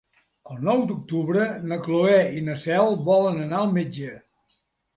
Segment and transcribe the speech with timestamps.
[0.53, 1.43] El nou d'octubre
[1.73, 4.13] na Cloè i na Cel volen anar al metge.